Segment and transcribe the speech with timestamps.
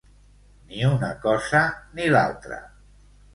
[0.71, 1.61] Ni una cosa
[2.01, 2.59] ni l'altra.